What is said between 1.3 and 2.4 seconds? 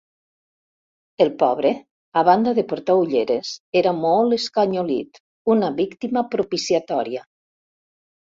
pobre, a